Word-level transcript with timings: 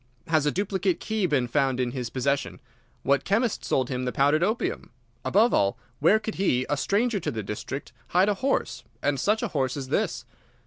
Has 0.29 0.47
a 0.47 0.51
duplicate 0.51 0.99
key 0.99 1.27
been 1.27 1.47
found 1.47 1.79
in 1.79 1.91
his 1.91 2.09
possession? 2.09 2.59
What 3.03 3.23
chemist 3.23 3.63
sold 3.63 3.89
him 3.89 4.03
the 4.03 4.11
powdered 4.11 4.41
opium? 4.41 4.89
Above 5.23 5.53
all, 5.53 5.77
where 5.99 6.17
could 6.17 6.33
he, 6.41 6.65
a 6.67 6.75
stranger 6.75 7.19
to 7.19 7.29
the 7.29 7.43
district, 7.43 7.91
hide 8.07 8.27
a 8.27 8.33
horse, 8.33 8.83
and 9.03 9.19
such 9.19 9.43
a 9.43 9.49
horse 9.49 9.77
as 9.77 9.89
this? 9.89 10.25